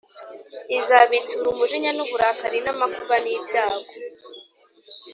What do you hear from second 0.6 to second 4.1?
izabitura umujinya n’uburakari n’amakuba n’ibyago